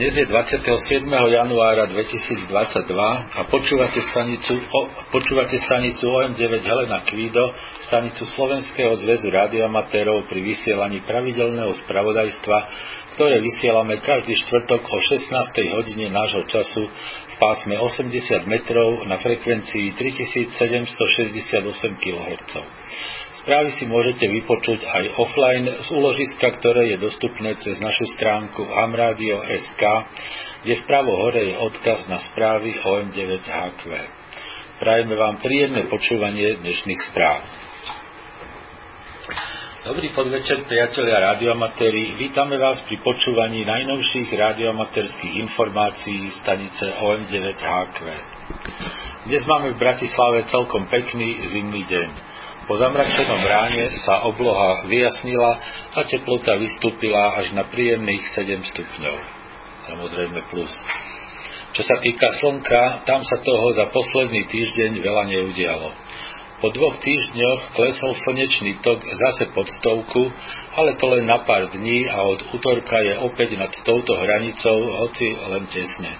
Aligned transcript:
Dnes 0.00 0.16
je 0.16 0.24
27. 0.24 0.64
januára 1.12 1.84
2022 1.84 2.48
a 3.36 3.40
počúvate 3.52 4.00
stanicu, 4.00 4.56
o, 4.56 4.80
počúvate 5.12 5.60
stanicu 5.60 6.08
OM9 6.08 6.40
Helena 6.64 7.04
Kvído, 7.04 7.52
stanicu 7.84 8.24
Slovenského 8.24 8.96
zväzu 8.96 9.28
radioamatérov 9.28 10.24
pri 10.24 10.40
vysielaní 10.40 11.04
pravidelného 11.04 11.76
spravodajstva, 11.84 12.58
ktoré 13.12 13.44
vysielame 13.44 14.00
každý 14.00 14.40
štvrtok 14.40 14.80
o 14.88 14.96
16. 15.04 15.76
hodine 15.76 16.08
nášho 16.08 16.48
času 16.48 16.88
pásme 17.40 17.80
80 17.80 18.44
metrov 18.44 19.08
na 19.08 19.16
frekvencii 19.16 19.96
3768 19.96 21.96
kHz. 21.96 22.52
Správy 23.40 23.72
si 23.80 23.88
môžete 23.88 24.28
vypočuť 24.28 24.84
aj 24.84 25.04
offline 25.16 25.64
z 25.80 25.88
úložiska, 25.96 26.60
ktoré 26.60 26.92
je 26.92 27.00
dostupné 27.00 27.56
cez 27.64 27.80
našu 27.80 28.04
stránku 28.12 28.60
amradio.sk, 28.60 29.82
kde 30.60 30.74
vpravo 30.84 31.16
hore 31.16 31.48
je 31.48 31.56
odkaz 31.56 32.04
na 32.12 32.20
správy 32.28 32.76
OM9HQ. 32.76 33.88
Prajeme 34.76 35.16
vám 35.16 35.40
príjemné 35.40 35.88
počúvanie 35.88 36.60
dnešných 36.60 37.00
správ. 37.08 37.59
Dobrý 39.80 40.12
podvečer, 40.12 40.68
priatelia 40.68 41.32
radioamatéri. 41.32 42.12
Vítame 42.20 42.60
vás 42.60 42.84
pri 42.84 43.00
počúvaní 43.00 43.64
najnovších 43.64 44.28
radioamatérských 44.28 45.40
informácií 45.40 46.36
stanice 46.36 46.84
OM9HQ. 47.00 47.98
Dnes 49.24 49.40
máme 49.48 49.72
v 49.72 49.80
Bratislave 49.80 50.44
celkom 50.52 50.84
pekný 50.84 51.32
zimný 51.48 51.88
deň. 51.88 52.08
Po 52.68 52.76
zamračenom 52.76 53.40
ráne 53.40 53.96
sa 54.04 54.28
obloha 54.28 54.84
vyjasnila 54.84 55.52
a 55.96 56.00
teplota 56.04 56.60
vystúpila 56.60 57.40
až 57.40 57.56
na 57.56 57.64
príjemných 57.64 58.36
7 58.36 58.60
stupňov. 58.60 59.16
Samozrejme 59.88 60.44
plus. 60.52 60.68
Čo 61.72 61.88
sa 61.88 61.96
týka 62.04 62.28
slnka, 62.36 63.08
tam 63.08 63.24
sa 63.24 63.40
toho 63.40 63.72
za 63.72 63.88
posledný 63.88 64.44
týždeň 64.44 65.00
veľa 65.00 65.24
neudialo. 65.24 65.88
Po 66.60 66.68
dvoch 66.68 67.00
týždňoch 67.00 67.72
klesol 67.72 68.12
slnečný 68.20 68.84
tok 68.84 69.00
zase 69.00 69.48
pod 69.56 69.64
stovku, 69.80 70.28
ale 70.76 71.00
to 71.00 71.08
len 71.08 71.24
na 71.24 71.40
pár 71.40 71.72
dní 71.72 72.04
a 72.04 72.20
od 72.28 72.44
útorka 72.52 73.00
je 73.00 73.16
opäť 73.16 73.56
nad 73.56 73.72
touto 73.80 74.12
hranicou, 74.12 74.76
hoci 75.00 75.40
len 75.40 75.64
tesne. 75.72 76.12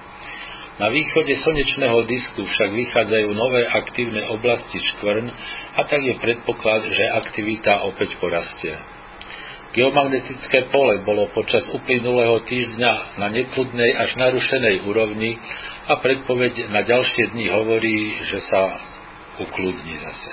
Na 0.80 0.88
východe 0.88 1.36
slnečného 1.36 2.08
disku 2.08 2.40
však 2.40 2.72
vychádzajú 2.72 3.28
nové 3.36 3.68
aktívne 3.68 4.32
oblasti 4.32 4.80
škvrn 4.80 5.28
a 5.76 5.80
tak 5.84 6.00
je 6.00 6.16
predpoklad, 6.16 6.88
že 6.88 7.04
aktivita 7.20 7.84
opäť 7.84 8.16
porastie. 8.16 8.80
Geomagnetické 9.76 10.72
pole 10.72 11.04
bolo 11.04 11.28
počas 11.36 11.68
uplynulého 11.68 12.40
týždňa 12.48 13.20
na 13.20 13.28
nekludnej 13.28 13.92
až 13.92 14.16
narušenej 14.16 14.88
úrovni 14.88 15.36
a 15.84 16.00
predpoveď 16.00 16.72
na 16.72 16.80
ďalšie 16.80 17.36
dni 17.36 17.46
hovorí, 17.52 18.24
že 18.24 18.40
sa 18.40 18.60
ukludní 19.40 19.96
zase. 19.98 20.30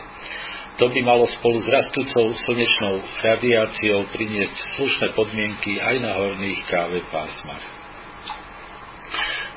To 0.77 0.93
by 0.93 0.99
malo 1.01 1.25
spolu 1.25 1.57
s 1.57 1.67
rastúcou 1.73 2.37
slnečnou 2.37 3.01
radiáciou 3.25 4.13
priniesť 4.13 4.77
slušné 4.77 5.07
podmienky 5.17 5.81
aj 5.81 5.95
na 5.97 6.13
horných 6.13 6.61
káve 6.69 7.01
pásmach. 7.09 7.65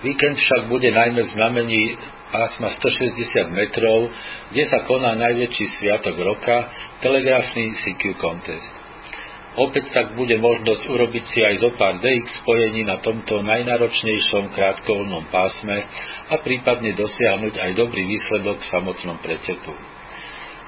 Víkend 0.01 0.41
však 0.41 0.73
bude 0.73 0.89
najmä 0.89 1.21
v 1.21 1.33
znamení 1.37 1.83
pásma 2.33 2.73
160 2.73 3.53
metrov, 3.53 4.09
kde 4.49 4.65
sa 4.65 4.81
koná 4.89 5.13
najväčší 5.13 5.77
sviatok 5.77 6.17
roka, 6.25 6.73
telegrafný 7.05 7.77
CQ 7.85 8.17
Contest. 8.17 8.90
Opäť 9.51 9.91
tak 9.91 10.15
bude 10.15 10.39
možnosť 10.39 10.87
urobiť 10.87 11.25
si 11.27 11.43
aj 11.43 11.55
zo 11.59 11.71
pár 11.75 11.99
DX 11.99 12.47
spojení 12.47 12.87
na 12.87 13.03
tomto 13.03 13.43
najnáročnejšom 13.43 14.55
krátkovoľnom 14.55 15.27
pásme 15.27 15.91
a 16.31 16.39
prípadne 16.39 16.95
dosiahnuť 16.95 17.59
aj 17.59 17.71
dobrý 17.75 18.07
výsledok 18.07 18.63
v 18.63 18.71
samotnom 18.71 19.19
preteku. 19.19 19.75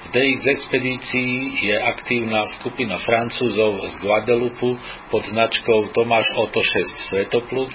Z 0.03 0.10
DX 0.10 0.41
expedícií 0.50 1.62
je 1.62 1.78
aktívna 1.78 2.43
skupina 2.59 2.98
Francúzov 3.06 3.87
z 3.87 3.94
Guadeloupu 4.03 4.75
pod 5.14 5.22
značkou 5.31 5.94
Tomáš 5.94 6.26
Oto 6.34 6.59
6 6.59 7.06
Svetopluk 7.06 7.70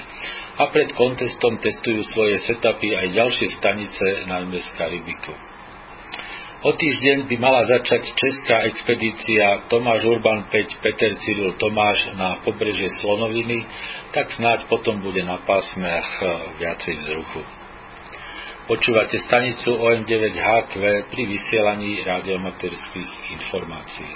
a 0.59 0.67
pred 0.75 0.91
kontestom 0.91 1.55
testujú 1.63 2.03
svoje 2.11 2.35
setupy 2.43 2.99
aj 2.99 3.15
ďalšie 3.15 3.47
stanice, 3.55 4.27
najmä 4.27 4.59
z 4.59 4.69
Karibiku. 4.75 5.46
O 6.57 6.73
týždeň 6.73 7.29
by 7.29 7.35
mala 7.37 7.69
začať 7.69 8.01
česká 8.17 8.65
expedícia 8.65 9.69
Tomáš 9.69 10.09
Urban 10.09 10.49
5 10.49 10.81
Peter 10.81 11.13
Cyril 11.21 11.53
Tomáš 11.53 12.17
na 12.17 12.41
pobrežie 12.41 12.89
Slonoviny, 12.97 13.61
tak 14.09 14.33
snáď 14.33 14.65
potom 14.65 14.97
bude 14.97 15.21
na 15.21 15.37
pásmach 15.45 16.17
viacej 16.57 16.97
vzruchu. 16.97 17.45
Počúvate 18.65 19.21
stanicu 19.21 19.69
OM9HQ 19.69 20.73
pri 21.13 21.23
vysielaní 21.29 22.01
radiomaterských 22.01 23.11
informácií. 23.37 24.15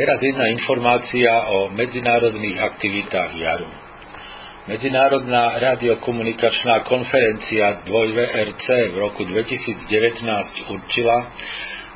Teraz 0.00 0.16
jedna 0.24 0.48
informácia 0.48 1.28
o 1.52 1.68
medzinárodných 1.76 2.56
aktivitách 2.56 3.36
jaru. 3.36 3.87
Medzinárodná 4.68 5.56
radiokomunikačná 5.64 6.84
konferencia 6.84 7.80
2VRC 7.88 8.92
v 8.92 8.96
roku 9.00 9.24
2019 9.24 9.88
určila, 10.68 11.32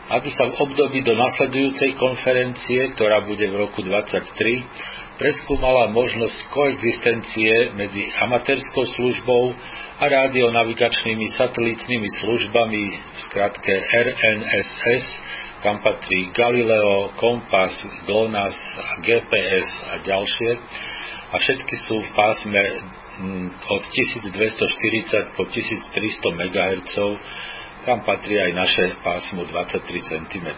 aby 0.09 0.33
sa 0.33 0.49
v 0.49 0.57
období 0.57 1.05
do 1.05 1.13
nasledujúcej 1.13 1.93
konferencie, 2.01 2.97
ktorá 2.97 3.29
bude 3.29 3.45
v 3.45 3.61
roku 3.61 3.85
2023, 3.85 5.21
preskúmala 5.21 5.93
možnosť 5.93 6.49
koexistencie 6.49 7.77
medzi 7.77 8.09
amatérskou 8.25 8.89
službou 8.89 9.53
a 10.01 10.05
radionavigačnými 10.09 11.29
satelitnými 11.37 12.09
službami 12.25 12.83
v 12.89 13.19
skratke 13.29 13.85
RNSS, 13.85 15.07
kam 15.61 15.85
patrí 15.85 16.33
Galileo, 16.33 17.13
Kompas, 17.21 17.77
GLONASS, 18.09 18.57
GPS 19.05 19.69
a 19.93 19.95
ďalšie, 20.01 20.51
a 21.33 21.37
všetky 21.41 21.75
sú 21.89 21.97
v 21.97 22.11
pásme 22.13 22.63
mm, 23.25 23.49
od 23.73 23.83
1240 23.89 25.37
po 25.37 25.49
1300 25.49 26.29
MHz, 26.29 26.95
kam 27.89 28.05
patrí 28.05 28.37
aj 28.37 28.53
naše 28.53 28.85
pásmo 29.01 29.49
23 29.49 29.81
cm. 30.13 30.49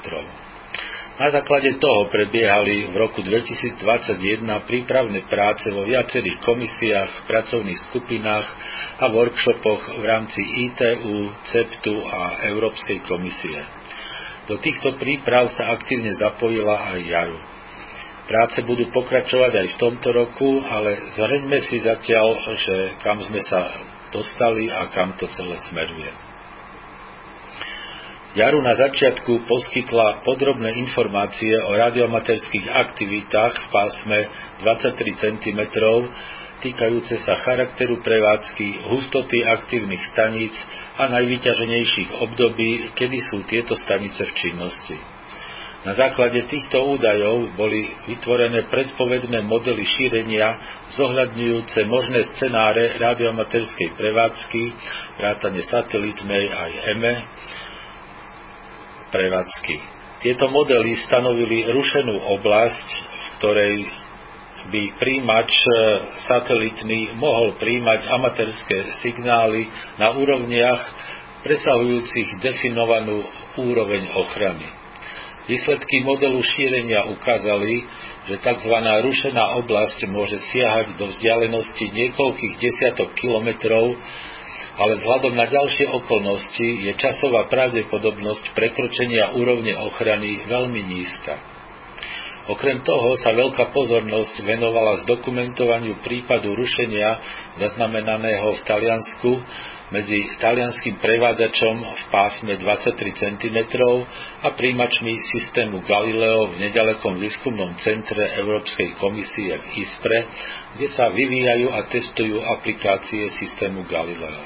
Na 1.15 1.31
základe 1.31 1.79
toho 1.79 2.11
prebiehali 2.11 2.91
v 2.91 2.95
roku 2.99 3.23
2021 3.23 3.79
prípravné 4.67 5.23
práce 5.31 5.71
vo 5.71 5.87
viacerých 5.87 6.43
komisiách, 6.43 7.31
pracovných 7.31 7.81
skupinách 7.87 8.47
a 8.99 9.06
workshopoch 9.15 10.03
v 10.03 10.05
rámci 10.11 10.43
ITU, 10.43 11.31
CEPTu 11.55 12.03
a 12.03 12.51
Európskej 12.51 13.06
komisie. 13.06 13.62
Do 14.51 14.59
týchto 14.59 14.99
príprav 14.99 15.55
sa 15.55 15.79
aktívne 15.79 16.11
zapojila 16.19 16.99
aj 16.99 16.99
JARU. 17.06 17.53
Práce 18.25 18.57
budú 18.65 18.89
pokračovať 18.89 19.53
aj 19.53 19.67
v 19.77 19.81
tomto 19.81 20.09
roku, 20.09 20.65
ale 20.65 21.12
zhrňme 21.12 21.59
si 21.69 21.85
zatiaľ, 21.85 22.57
že 22.57 22.97
kam 23.05 23.21
sme 23.21 23.45
sa 23.45 23.69
dostali 24.09 24.73
a 24.73 24.89
kam 24.89 25.12
to 25.21 25.29
celé 25.29 25.61
smeruje. 25.69 26.09
Jaru 28.35 28.65
na 28.65 28.75
začiatku 28.75 29.47
poskytla 29.47 30.27
podrobné 30.27 30.75
informácie 30.83 31.55
o 31.69 31.71
radiomaterských 31.71 32.67
aktivitách 32.67 33.55
v 33.55 33.67
pásme 33.71 34.19
23 34.59 35.23
cm, 35.23 35.61
týkajúce 36.65 37.15
sa 37.23 37.39
charakteru 37.45 38.03
prevádzky, 38.03 38.91
hustoty 38.91 39.45
aktívnych 39.47 40.03
staníc 40.11 40.56
a 40.99 41.12
najvyťaženejších 41.15 42.11
období, 42.25 42.91
kedy 42.99 43.19
sú 43.31 43.47
tieto 43.47 43.79
stanice 43.79 44.27
v 44.27 44.33
činnosti. 44.35 45.13
Na 45.84 45.93
základe 45.93 46.49
týchto 46.49 46.81
údajov 46.81 47.61
boli 47.61 47.93
vytvorené 48.09 48.72
predpovedné 48.72 49.45
modely 49.45 49.84
šírenia 49.84 50.56
zohľadňujúce 50.97 51.85
možné 51.85 52.25
scenáre 52.32 52.97
radiomaterskej 52.97 53.93
prevádzky, 53.93 54.62
vrátane 55.20 55.61
satelitnej 55.61 56.44
aj 56.49 56.70
EME 56.88 57.14
prevádzky. 59.12 59.76
Tieto 60.25 60.49
modely 60.49 60.97
stanovili 61.05 61.69
rušenú 61.69 62.17
oblasť, 62.17 62.88
v 63.05 63.26
ktorej 63.37 63.76
by 64.73 64.82
príjimač 64.97 65.53
e, 65.53 65.69
satelitný 66.25 67.12
mohol 67.20 67.61
príjmať 67.61 68.08
amatérske 68.08 69.05
signály 69.05 69.69
na 70.00 70.17
úrovniach 70.17 70.81
presahujúcich 71.44 72.41
definovanú 72.41 73.20
úroveň 73.61 74.08
ochrany. 74.17 74.83
Výsledky 75.44 76.00
modelu 76.00 76.41
šírenia 76.41 77.05
ukázali, 77.12 77.85
že 78.25 78.41
tzv. 78.41 78.75
rušená 78.81 79.61
oblasť 79.61 80.08
môže 80.08 80.41
siahať 80.41 80.96
do 80.96 81.12
vzdialenosti 81.12 81.85
niekoľkých 81.85 82.55
desiatok 82.56 83.12
kilometrov, 83.12 83.93
ale 84.81 84.96
vzhľadom 84.96 85.37
na 85.37 85.44
ďalšie 85.44 85.87
okolnosti 85.93 86.88
je 86.88 86.93
časová 86.96 87.46
pravdepodobnosť 87.52 88.56
prekročenia 88.56 89.37
úrovne 89.37 89.76
ochrany 89.85 90.49
veľmi 90.49 90.81
nízka. 90.81 91.37
Okrem 92.44 92.81
toho 92.85 93.17
sa 93.20 93.32
veľká 93.32 93.73
pozornosť 93.73 94.44
venovala 94.44 95.00
zdokumentovaniu 95.05 96.00
prípadu 96.05 96.52
rušenia 96.52 97.20
zaznamenaného 97.56 98.52
v 98.52 98.61
Taliansku 98.64 99.31
medzi 99.94 100.26
talianským 100.43 100.99
prevádzačom 100.99 101.75
v 101.79 102.02
pásme 102.11 102.58
23 102.58 102.99
cm 103.14 103.58
a 104.43 104.50
príjimačmi 104.50 105.14
systému 105.31 105.87
Galileo 105.87 106.50
v 106.50 106.67
nedalekom 106.67 107.14
výskumnom 107.23 107.79
centre 107.79 108.35
Európskej 108.43 108.99
komisie 108.99 109.55
v 109.55 109.67
ISPRE, 109.87 110.20
kde 110.75 110.88
sa 110.91 111.14
vyvíjajú 111.14 111.70
a 111.70 111.87
testujú 111.87 112.43
aplikácie 112.43 113.31
systému 113.38 113.87
Galileo. 113.87 114.43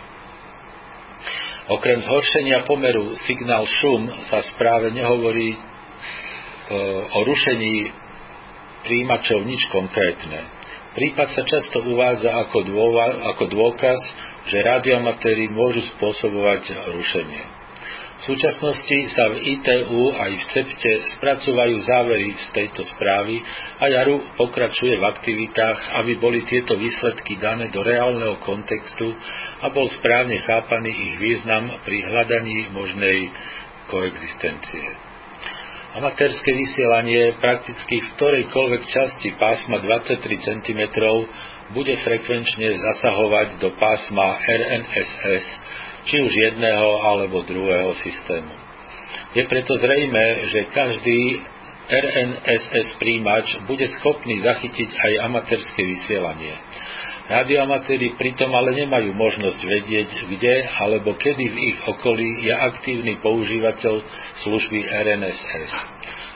Okrem 1.73 2.05
zhoršenia 2.05 2.69
pomeru 2.69 3.17
signál-šum 3.25 4.29
sa 4.29 4.45
správe 4.53 4.93
nehovorí 4.93 5.53
e, 5.53 5.59
o 7.09 7.19
rušení 7.25 7.93
príjimačov 8.85 9.49
nič 9.49 9.65
konkrétne. 9.73 10.45
Prípad 10.93 11.29
sa 11.33 11.45
často 11.45 11.85
uvádza 11.85 12.33
ako, 12.37 12.65
ako 13.37 13.45
dôkaz, 13.53 14.01
že 14.47 14.63
radioamatéri 14.63 15.51
môžu 15.51 15.83
spôsobovať 15.97 16.95
rušenie. 16.95 17.59
V 18.19 18.35
súčasnosti 18.35 18.99
sa 19.15 19.31
v 19.31 19.47
ITU 19.47 20.11
aj 20.11 20.33
v 20.35 20.45
CEPTE 20.51 20.93
spracovajú 21.15 21.79
závery 21.87 22.35
z 22.35 22.47
tejto 22.51 22.83
správy 22.83 23.39
a 23.79 23.87
Jaru 23.87 24.19
pokračuje 24.35 24.99
v 24.99 25.07
aktivitách, 25.07 26.03
aby 26.03 26.19
boli 26.19 26.43
tieto 26.43 26.75
výsledky 26.75 27.39
dané 27.39 27.71
do 27.71 27.87
reálneho 27.87 28.43
kontextu 28.43 29.15
a 29.63 29.71
bol 29.71 29.87
správne 29.87 30.35
chápaný 30.43 30.91
ich 30.91 31.15
význam 31.23 31.71
pri 31.87 32.11
hľadaní 32.11 32.75
možnej 32.75 33.31
koexistencie. 33.87 35.09
Amatérske 35.89 36.51
vysielanie 36.51 37.39
prakticky 37.39 38.03
v 38.03 38.09
ktorejkoľvek 38.19 38.83
časti 38.93 39.31
pásma 39.39 39.79
23 39.79 40.21
cm 40.43 40.81
bude 41.73 41.95
frekvenčne 42.01 42.69
zasahovať 42.81 43.61
do 43.61 43.75
pásma 43.77 44.41
RNSS, 44.41 45.45
či 46.09 46.17
už 46.25 46.33
jedného 46.33 46.89
alebo 47.05 47.45
druhého 47.45 47.93
systému. 48.01 48.53
Je 49.37 49.45
preto 49.45 49.77
zrejme, 49.77 50.25
že 50.49 50.61
každý 50.73 51.45
RNSS 51.89 53.01
príjimač 53.01 53.57
bude 53.65 53.85
schopný 54.01 54.41
zachytiť 54.45 54.89
aj 54.93 55.13
amatérske 55.25 55.81
vysielanie. 55.81 56.57
Radioamatéri 57.29 58.17
pritom 58.17 58.49
ale 58.57 58.73
nemajú 58.73 59.13
možnosť 59.13 59.61
vedieť, 59.61 60.11
kde 60.33 60.65
alebo 60.81 61.13
kedy 61.13 61.45
v 61.45 61.57
ich 61.61 61.79
okolí 61.85 62.49
je 62.49 62.55
aktívny 62.57 63.21
používateľ 63.21 64.01
služby 64.41 64.81
RNSS. 64.81 65.73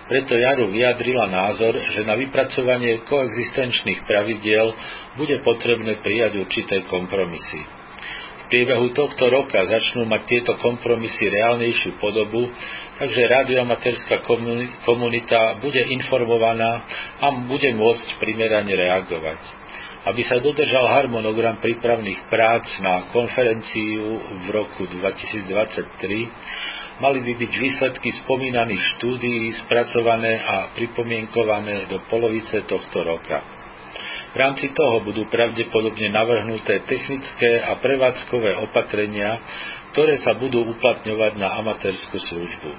Preto 0.02 0.34
Jaru 0.34 0.66
vyjadrila 0.74 1.30
názor, 1.30 1.78
že 1.78 2.02
na 2.02 2.18
vypracovanie 2.18 3.06
koexistenčných 3.06 4.02
pravidiel 4.02 4.74
bude 5.14 5.38
potrebné 5.46 6.02
prijať 6.02 6.42
určité 6.42 6.82
kompromisy. 6.90 7.62
V 8.42 8.44
priebehu 8.50 8.92
tohto 8.92 9.30
roka 9.32 9.64
začnú 9.64 10.04
mať 10.04 10.22
tieto 10.28 10.52
kompromisy 10.60 11.22
reálnejšiu 11.22 11.96
podobu, 12.02 12.50
takže 13.00 13.30
radioamatérská 13.30 14.20
komunita 14.84 15.56
bude 15.62 15.80
informovaná 15.94 16.84
a 17.22 17.32
bude 17.48 17.72
môcť 17.72 18.20
primerane 18.20 18.74
reagovať. 18.74 19.40
Aby 20.02 20.22
sa 20.26 20.42
dodržal 20.42 20.90
harmonogram 20.90 21.62
prípravných 21.62 22.26
prác 22.26 22.66
na 22.82 23.06
konferenciu 23.14 24.18
v 24.18 24.46
roku 24.50 24.84
2023, 24.90 26.81
mali 27.02 27.18
by 27.26 27.34
byť 27.34 27.52
výsledky 27.58 28.14
spomínaných 28.22 28.78
štúdií 28.96 29.50
spracované 29.66 30.38
a 30.38 30.70
pripomienkované 30.78 31.90
do 31.90 31.98
polovice 32.06 32.62
tohto 32.62 33.02
roka. 33.02 33.42
V 34.32 34.36
rámci 34.38 34.70
toho 34.72 35.02
budú 35.02 35.26
pravdepodobne 35.28 36.08
navrhnuté 36.08 36.86
technické 36.86 37.60
a 37.60 37.76
prevádzkové 37.82 38.56
opatrenia, 38.64 39.42
ktoré 39.92 40.16
sa 40.22 40.38
budú 40.38 40.62
uplatňovať 40.62 41.32
na 41.36 41.58
amatérskú 41.60 42.16
službu. 42.16 42.70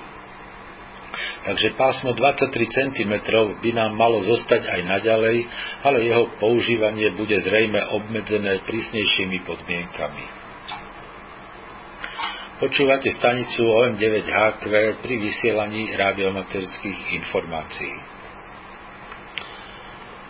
Takže 1.44 1.78
pásmo 1.78 2.16
23 2.18 2.50
cm 2.50 3.14
by 3.62 3.72
nám 3.76 3.94
malo 3.94 4.24
zostať 4.26 4.66
aj 4.66 4.82
naďalej, 4.98 5.38
ale 5.86 5.98
jeho 6.10 6.26
používanie 6.42 7.14
bude 7.14 7.38
zrejme 7.38 7.86
obmedzené 8.02 8.64
prísnejšími 8.66 9.46
podmienkami. 9.46 10.43
Počúvate 12.54 13.10
stanicu 13.18 13.66
OM9HQ 13.66 14.64
pri 15.02 15.16
vysielaní 15.18 15.90
radiomaterských 15.98 17.18
informácií. 17.18 17.98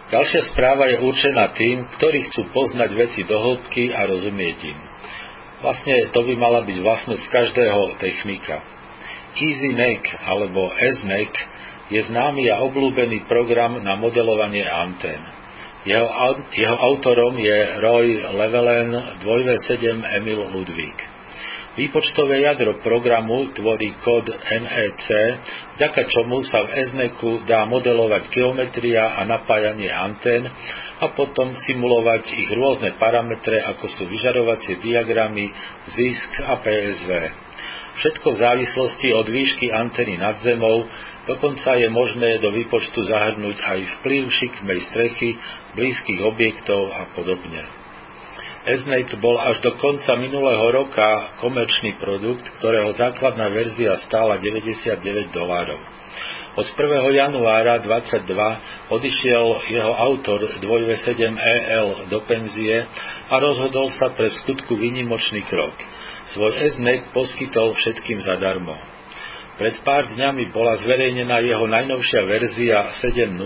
Ďalšia 0.07 0.41
správa 0.55 0.87
je 0.87 1.03
určená 1.03 1.51
tým, 1.51 1.83
ktorí 1.99 2.31
chcú 2.31 2.47
poznať 2.55 2.95
veci 2.95 3.27
do 3.27 3.35
hĺbky 3.35 3.91
a 3.91 4.07
rozumieť 4.07 4.59
im. 4.71 4.79
Vlastne 5.59 6.15
to 6.15 6.23
by 6.23 6.33
mala 6.39 6.63
byť 6.63 6.77
vlastnosť 6.79 7.23
každého 7.27 7.99
technika. 7.99 8.61
EasyNEC 9.35 10.03
alebo 10.23 10.71
SNEC 10.71 11.33
je 11.91 12.01
známy 12.07 12.47
a 12.47 12.63
obľúbený 12.63 13.27
program 13.27 13.83
na 13.83 13.99
modelovanie 13.99 14.63
antén. 14.63 15.19
Jeho, 15.83 16.07
jeho 16.55 16.77
autorom 16.79 17.35
je 17.35 17.57
Roy 17.83 18.07
Levelen 18.31 18.95
2V7 19.19 19.99
Emil 20.23 20.39
Ludvík. 20.55 21.12
Výpočtové 21.73 22.45
jadro 22.45 22.77
programu 22.85 23.49
tvorí 23.49 23.97
kód 24.05 24.29
NEC, 24.29 25.05
vďaka 25.73 26.05
čomu 26.05 26.45
sa 26.45 26.69
v 26.69 26.85
SNECu 26.85 27.49
dá 27.49 27.65
modelovať 27.65 28.29
geometria 28.29 29.17
a 29.17 29.25
napájanie 29.25 29.89
antén 29.89 30.45
a 31.01 31.09
potom 31.17 31.49
simulovať 31.57 32.29
ich 32.29 32.53
rôzne 32.53 32.93
parametre, 33.01 33.57
ako 33.65 33.89
sú 33.89 34.05
vyžarovacie 34.05 34.85
diagramy, 34.85 35.49
zisk 35.89 36.45
a 36.45 36.61
PSV. 36.61 37.09
Všetko 38.05 38.27
v 38.37 38.41
závislosti 38.45 39.09
od 39.09 39.25
výšky 39.33 39.73
antény 39.73 40.21
nad 40.21 40.45
zemou, 40.45 40.85
dokonca 41.25 41.73
je 41.73 41.89
možné 41.89 42.37
do 42.37 42.53
výpočtu 42.53 43.01
zahrnúť 43.01 43.57
aj 43.65 43.79
vplyv 43.97 44.29
šikmej 44.29 44.79
strechy, 44.93 45.41
blízkych 45.73 46.21
objektov 46.21 46.93
a 46.93 47.09
podobne. 47.17 47.82
Esnate 48.63 49.19
bol 49.19 49.35
až 49.43 49.59
do 49.59 49.75
konca 49.75 50.15
minulého 50.15 50.71
roka 50.71 51.35
komerčný 51.43 51.99
produkt, 51.99 52.47
ktorého 52.63 52.95
základná 52.95 53.51
verzia 53.51 53.99
stála 54.07 54.39
99 54.39 55.35
dolárov. 55.35 55.83
Od 56.55 56.67
1. 56.71 56.79
januára 57.11 57.83
22 57.83 58.23
odišiel 58.87 59.45
jeho 59.67 59.91
autor 59.91 60.47
2V7EL 60.63 62.07
do 62.07 62.23
penzie 62.23 62.87
a 63.27 63.35
rozhodol 63.35 63.91
sa 63.99 64.15
pre 64.15 64.31
skutku 64.31 64.79
výnimočný 64.79 65.43
krok. 65.43 65.75
Svoj 66.31 66.55
SNET 66.63 67.11
poskytol 67.11 67.75
všetkým 67.75 68.23
zadarmo. 68.23 68.79
Pred 69.59 69.83
pár 69.83 70.07
dňami 70.07 70.55
bola 70.55 70.79
zverejnená 70.79 71.43
jeho 71.43 71.67
najnovšia 71.67 72.21
verzia 72.31 72.95
7.0 72.95 73.43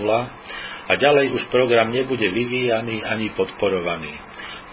a 0.85 0.91
ďalej 0.93 1.33
už 1.33 1.49
program 1.49 1.89
nebude 1.89 2.29
vyvíjaný 2.29 3.01
ani 3.01 3.33
podporovaný. 3.33 4.26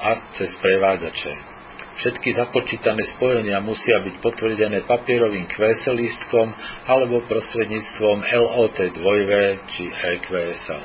a 0.00 0.10
cez 0.38 0.54
prevádzače. 0.62 1.32
Všetky 2.00 2.32
započítané 2.32 3.02
spojenia 3.18 3.60
musia 3.60 4.00
byť 4.00 4.22
potvrdené 4.22 4.86
papierovým 4.86 5.50
QSL 5.50 5.98
lístkom 5.98 6.48
alebo 6.86 7.26
prostredníctvom 7.26 8.22
LOT 8.22 8.78
2V 8.94 9.32
či 9.68 9.84
EQSL. 9.90 10.84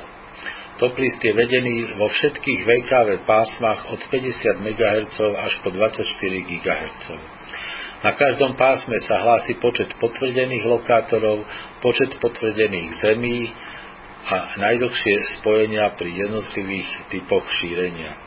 Top 0.76 0.92
list 1.00 1.24
je 1.24 1.32
vedený 1.32 1.96
vo 1.96 2.12
všetkých 2.12 2.60
VKV 2.68 3.24
pásmach 3.24 3.88
od 3.88 4.00
50 4.12 4.60
MHz 4.60 5.16
až 5.16 5.52
po 5.64 5.72
24 5.72 6.04
GHz. 6.52 7.04
Na 8.04 8.12
každom 8.12 8.60
pásme 8.60 9.00
sa 9.08 9.24
hlási 9.24 9.56
počet 9.56 9.88
potvrdených 9.96 10.68
lokátorov, 10.68 11.48
počet 11.80 12.12
potvrdených 12.20 12.92
zemí 13.00 13.48
a 14.26 14.58
najdlhšie 14.58 15.38
spojenia 15.38 15.94
pri 15.94 16.10
jednotlivých 16.10 16.90
typoch 17.14 17.46
šírenia. 17.62 18.18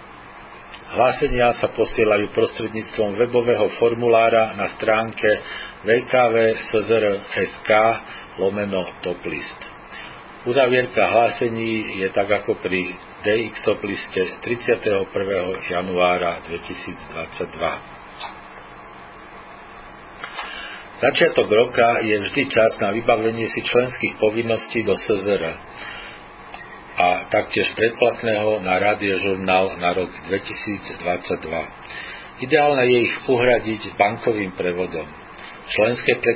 Hlásenia 0.89 1.53
sa 1.53 1.69
posielajú 1.69 2.33
prostredníctvom 2.33 3.19
webového 3.19 3.67
formulára 3.77 4.55
na 4.55 4.71
stránke 4.73 5.27
www.szr.sk 5.85 7.69
lomeno 8.39 8.87
toplist. 9.03 9.59
Uzavierka 10.47 11.03
hlásení 11.03 11.99
je 11.99 12.07
tak 12.15 12.31
ako 12.31 12.55
pri 12.63 12.95
DX 13.21 13.59
topliste 13.67 14.39
31. 14.39 15.03
januára 15.67 16.39
2022. 16.47 17.98
Začiatok 20.99 21.47
roka 21.47 22.03
je 22.03 22.11
vždy 22.11 22.51
čas 22.51 22.75
na 22.83 22.91
vybavenie 22.91 23.47
si 23.47 23.63
členských 23.63 24.19
povinností 24.19 24.83
do 24.83 24.99
SZR 24.99 25.47
a 26.99 27.31
taktiež 27.31 27.71
predplatného 27.71 28.59
na 28.59 28.75
radiožurnál 28.75 29.79
na 29.79 29.95
rok 29.95 30.11
2022. 30.27 32.43
Ideálne 32.43 32.83
je 32.83 32.97
ich 33.07 33.15
uhradiť 33.31 33.95
bankovým 33.95 34.51
prevodom. 34.59 35.07
Členské 35.71 36.19
pre 36.19 36.35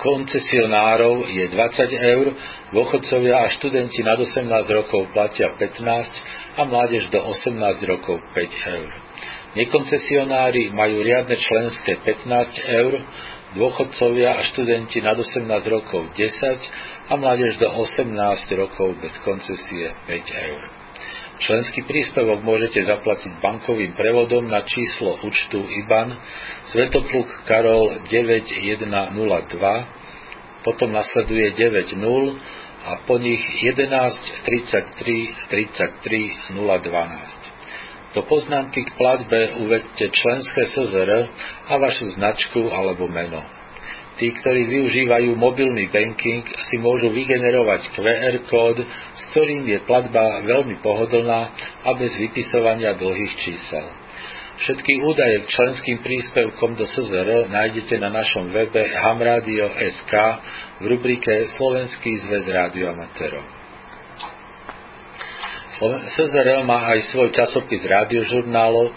koncesionárov 0.00 1.28
je 1.28 1.44
20 1.52 1.92
eur, 1.92 2.26
dôchodcovia 2.72 3.44
a 3.44 3.52
študenti 3.52 4.00
nad 4.00 4.16
18 4.16 4.48
rokov 4.80 5.12
platia 5.12 5.52
15 5.60 6.56
a 6.56 6.64
mládež 6.64 7.12
do 7.12 7.20
18 7.20 7.52
rokov 7.84 8.16
5 8.32 8.76
eur. 8.80 8.90
Nekoncesionári 9.60 10.70
majú 10.70 11.02
riadne 11.02 11.34
členské 11.34 11.98
15 12.00 12.64
eur, 12.64 12.92
dôchodcovia 13.54 14.38
a 14.38 14.46
študenti 14.54 15.02
nad 15.02 15.18
18 15.18 15.46
rokov 15.70 16.14
10 16.14 17.10
a 17.10 17.12
mládež 17.18 17.58
do 17.58 17.66
18 17.66 18.06
rokov 18.54 18.94
bez 19.02 19.14
koncesie 19.26 19.90
5 20.06 20.46
eur. 20.50 20.62
Členský 21.40 21.88
príspevok 21.88 22.44
môžete 22.44 22.84
zaplatiť 22.84 23.40
bankovým 23.40 23.96
prevodom 23.96 24.44
na 24.44 24.60
číslo 24.60 25.16
účtu 25.24 25.64
IBAN 25.64 26.12
Svetopluk 26.68 27.48
Karol 27.48 28.04
9102, 28.04 29.08
potom 30.60 30.92
nasleduje 30.92 31.56
90 31.56 31.96
a 32.80 33.04
po 33.08 33.16
nich 33.16 33.40
11 33.40 33.88
33 34.44 35.48
33 35.48 36.52
012. 36.52 37.49
Do 38.10 38.26
poznámky 38.26 38.82
k 38.82 38.90
platbe 38.98 39.62
uvedte 39.62 40.10
členské 40.10 40.66
SZR 40.66 41.30
a 41.70 41.72
vašu 41.78 42.10
značku 42.18 42.66
alebo 42.66 43.06
meno. 43.06 43.38
Tí, 44.18 44.34
ktorí 44.34 44.66
využívajú 44.66 45.32
mobilný 45.38 45.88
banking, 45.88 46.44
si 46.68 46.76
môžu 46.76 47.08
vygenerovať 47.14 47.94
QR 47.94 48.36
kód, 48.50 48.82
s 49.14 49.22
ktorým 49.32 49.64
je 49.64 49.78
platba 49.86 50.42
veľmi 50.42 50.82
pohodlná 50.82 51.40
a 51.86 51.90
bez 51.94 52.12
vypisovania 52.18 52.98
dlhých 52.98 53.34
čísel. 53.40 53.86
Všetky 54.60 54.92
údaje 55.06 55.40
k 55.40 55.52
členským 55.56 56.04
príspevkom 56.04 56.76
do 56.76 56.84
SZR 56.84 57.48
nájdete 57.48 57.96
na 57.96 58.12
našom 58.12 58.52
webe 58.52 58.92
hamradio.sk 58.92 60.12
v 60.82 60.84
rubrike 60.84 61.48
Slovenský 61.56 62.20
zväz 62.28 62.44
rádioamatérov. 62.44 63.59
SZR 65.80 66.60
má 66.68 66.92
aj 66.92 67.08
svoj 67.08 67.32
časopis 67.32 67.80
radiožurnál, 67.88 68.84
e, 68.84 68.90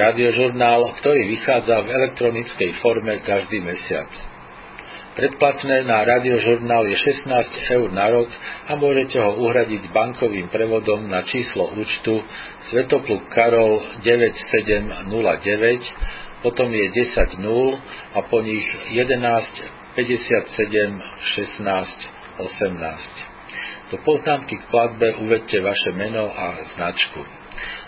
radiožurnál, 0.00 0.96
ktorý 0.96 1.28
vychádza 1.28 1.76
v 1.84 1.92
elektronickej 1.92 2.70
forme 2.80 3.20
každý 3.20 3.60
mesiac. 3.60 4.08
Predplatné 5.14 5.84
na 5.84 6.00
radiožurnál 6.02 6.88
je 6.88 6.96
16 6.96 7.70
eur 7.70 7.92
na 7.92 8.08
rok 8.10 8.32
a 8.66 8.74
môžete 8.80 9.20
ho 9.20 9.44
uhradiť 9.44 9.92
bankovým 9.92 10.48
prevodom 10.48 11.04
na 11.06 11.22
číslo 11.22 11.70
účtu 11.76 12.24
Svetopluk 12.72 13.28
Karol 13.30 13.84
9709, 14.00 15.04
potom 16.42 16.72
je 16.72 16.86
10 16.96 17.44
0 17.44 17.78
a 18.16 18.18
po 18.26 18.40
nich 18.40 18.64
11 18.88 20.00
57 20.00 20.00
16 20.00 21.60
18. 22.40 23.33
Do 23.94 24.02
poznámky 24.02 24.58
k 24.58 24.66
platbe 24.74 25.22
uvedte 25.22 25.62
vaše 25.62 25.94
meno 25.94 26.26
a 26.26 26.66
značku. 26.74 27.22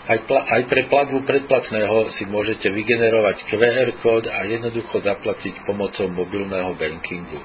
Aj, 0.07 0.23
pla- 0.23 0.47
aj 0.55 0.71
pre 0.71 0.87
platbu 0.87 1.27
predplatného 1.27 2.15
si 2.15 2.23
môžete 2.23 2.71
vygenerovať 2.71 3.43
QR 3.51 3.91
kód 3.99 4.23
a 4.31 4.47
jednoducho 4.47 5.03
zaplatiť 5.03 5.67
pomocou 5.67 6.07
mobilného 6.07 6.79
bankingu. 6.79 7.43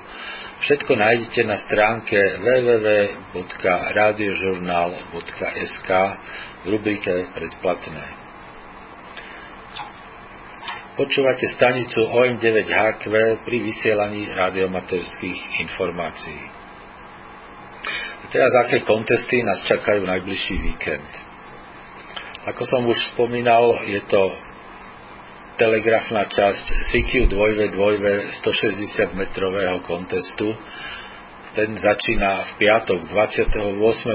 Všetko 0.62 0.95
nájdete 0.95 1.42
na 1.42 1.59
stránke 1.59 2.14
www.radiožurnal.sk 3.35 5.90
v 6.62 6.66
rubrike 6.71 7.35
Predplatné. 7.35 8.04
Počúvate 11.02 11.50
stanicu 11.59 11.99
OM9HQ 11.99 13.11
pri 13.42 13.57
vysielaní 13.59 14.31
radiomaterských 14.31 15.66
informácií. 15.66 16.62
Teraz 18.32 18.48
aké 18.64 18.80
kontesty 18.88 19.44
nás 19.44 19.60
čakajú 19.68 20.08
najbližší 20.08 20.56
víkend. 20.56 21.10
Ako 22.48 22.64
som 22.64 22.88
už 22.88 22.96
spomínal, 23.12 23.84
je 23.84 24.00
to 24.08 24.32
telegrafná 25.60 26.24
časť 26.32 26.64
CQ 26.88 27.28
2V 27.28 27.76
2V 27.76 28.06
160 28.40 29.20
metrového 29.20 29.84
kontestu. 29.84 30.56
Ten 31.52 31.76
začína 31.76 32.56
v 32.56 32.64
piatok 32.64 33.04
28. 33.12 33.68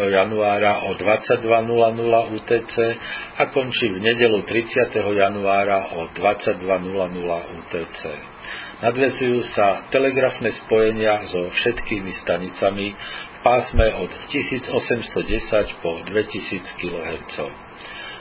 januára 0.10 0.90
o 0.90 0.98
22.00 0.98 2.34
UTC 2.42 2.76
a 3.38 3.54
končí 3.54 3.94
v 3.94 4.02
nedelu 4.02 4.42
30. 4.42 4.98
januára 4.98 5.94
o 5.94 6.10
22.00 6.10 6.58
UTC. 7.62 8.02
Nadvezujú 8.78 9.46
sa 9.54 9.86
telegrafné 9.94 10.54
spojenia 10.66 11.30
so 11.30 11.54
všetkými 11.54 12.14
stanicami 12.26 12.98
pásme 13.44 13.94
od 13.98 14.12
1810 14.30 15.84
po 15.84 16.02
2000 16.06 16.80
kHz. 16.82 17.36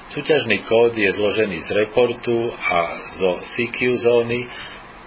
Súťažný 0.06 0.62
kód 0.70 0.94
je 0.94 1.10
zložený 1.10 1.66
z 1.66 1.70
reportu 1.74 2.54
a 2.54 2.78
zo 3.18 3.42
CQ 3.42 3.78
zóny, 3.98 4.46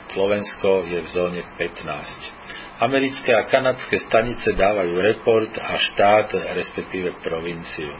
Slovensko 0.10 0.90
je 0.90 1.00
v 1.06 1.08
zóne 1.08 1.42
15. 1.56 2.82
Americké 2.82 3.32
a 3.36 3.46
kanadské 3.46 4.02
stanice 4.08 4.56
dávajú 4.56 4.98
report 5.00 5.54
a 5.56 5.78
štát, 5.78 6.34
respektíve 6.58 7.20
provinciu. 7.22 7.92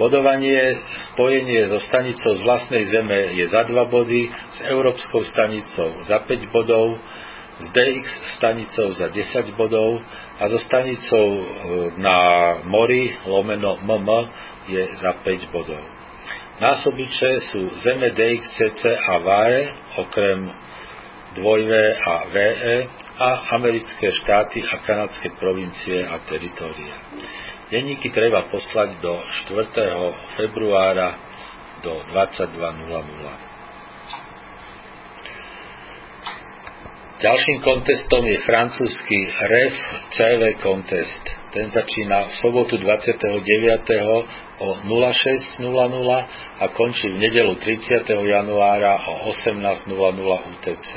Bodovanie, 0.00 0.80
spojenie 1.12 1.68
so 1.68 1.76
stanicou 1.76 2.32
z 2.32 2.40
vlastnej 2.40 2.88
zeme 2.88 3.36
je 3.36 3.44
za 3.52 3.68
2 3.68 3.76
body, 3.84 4.32
s 4.32 4.58
európskou 4.64 5.20
stanicou 5.28 6.00
za 6.08 6.24
5 6.24 6.48
bodov, 6.48 6.96
s 7.60 7.68
DX 7.72 8.04
stanicou 8.36 8.92
za 8.92 9.08
10 9.08 9.52
bodov 9.56 10.00
a 10.40 10.48
so 10.48 10.58
stanicou 10.58 11.28
e, 11.36 11.44
na 12.00 12.18
mori 12.64 13.12
lomeno 13.28 13.76
MM 13.84 14.08
je 14.68 14.82
za 14.96 15.12
5 15.20 15.52
bodov. 15.52 15.84
Násobiče 16.60 17.40
sú 17.52 17.72
Zeme 17.80 18.12
DX, 18.12 18.42
CC 18.52 18.92
a 18.92 19.16
VAE, 19.16 19.60
okrem 19.96 20.40
2V 21.40 21.72
a 22.04 22.14
VE 22.28 22.76
a 23.16 23.30
americké 23.56 24.12
štáty 24.12 24.60
a 24.64 24.84
kanadské 24.84 25.32
provincie 25.40 26.04
a 26.04 26.20
teritória. 26.24 26.96
Denníky 27.72 28.12
treba 28.12 28.48
poslať 28.48 29.00
do 29.00 29.14
4. 29.48 30.36
februára 30.36 31.16
do 31.80 31.96
22.00. 32.12 33.49
Ďalším 37.20 37.60
kontestom 37.60 38.24
je 38.24 38.40
francúzsky 38.48 39.28
REF 39.28 39.76
CV 40.08 40.56
kontest. 40.64 41.20
Ten 41.52 41.68
začína 41.68 42.32
v 42.32 42.34
sobotu 42.40 42.80
29. 42.80 43.36
o 44.64 44.68
06.00 44.88 45.60
a 46.56 46.64
končí 46.72 47.12
v 47.12 47.20
nedelu 47.20 47.60
30. 47.60 48.08
januára 48.08 49.04
o 49.04 49.28
18.00 49.36 49.84
UTC. 50.48 50.90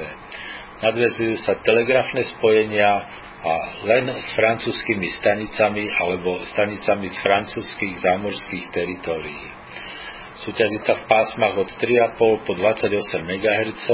Nadvezujú 0.79 1.35
sa 1.43 1.59
telegrafné 1.59 2.23
spojenia 2.39 3.03
a 3.43 3.83
len 3.83 4.07
s 4.15 4.27
francúzskými 4.39 5.11
stanicami 5.19 5.91
alebo 5.91 6.39
stanicami 6.55 7.11
z 7.11 7.17
francúzských 7.19 7.99
zámorských 7.99 8.71
teritórií. 8.71 9.62
Súťaží 10.43 10.83
sa 10.83 11.00
v 11.00 11.07
pásmach 11.07 11.55
od 11.55 11.71
3,5 11.79 12.19
po 12.43 12.51
28 12.51 12.91
MHz 13.23 13.88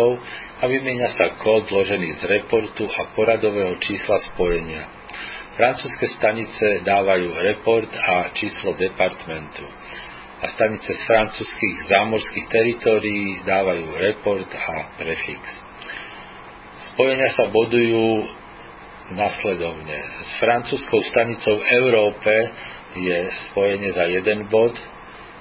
a 0.57 0.63
vymieňa 0.65 1.09
sa 1.13 1.37
kód 1.37 1.69
zložený 1.69 2.17
z 2.17 2.21
reportu 2.25 2.89
a 2.89 3.13
poradového 3.13 3.77
čísla 3.77 4.17
spojenia. 4.33 4.89
Francúzske 5.53 6.09
stanice 6.17 6.81
dávajú 6.81 7.37
report 7.45 7.93
a 7.93 8.33
číslo 8.33 8.73
departmentu 8.73 9.61
a 10.39 10.45
stanice 10.49 10.89
z 10.89 11.01
francúzských 11.05 11.77
zámorských 11.85 12.47
teritórií 12.47 13.43
dávajú 13.45 13.85
report 13.99 14.49
a 14.49 14.95
prefix. 14.97 15.43
Spojenia 16.95 17.29
sa 17.35 17.51
bodujú 17.51 18.25
nasledovne. 19.13 19.99
S 20.25 20.29
francúzskou 20.41 21.01
stanicou 21.13 21.61
Európe 21.61 22.33
je 22.97 23.19
spojenie 23.51 23.93
za 23.93 24.09
jeden 24.09 24.49
bod, 24.49 24.73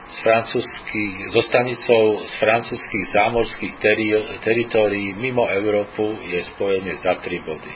z 0.08 0.16
francúzských, 0.24 1.36
so 1.36 1.40
stanicou 1.44 2.24
z 2.24 2.32
francúzských 2.40 3.06
zámorských 3.12 3.74
teri, 3.76 4.08
teritórií 4.40 5.12
mimo 5.12 5.44
Európu 5.44 6.16
je 6.24 6.40
spojenie 6.56 6.96
za 7.04 7.20
tri 7.20 7.44
body. 7.44 7.74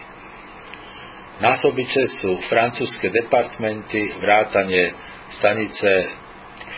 Násobiče 1.44 2.22
sú 2.22 2.38
francúzske 2.48 3.10
departmenty, 3.12 4.16
vrátanie 4.16 4.94
stanice 5.36 5.90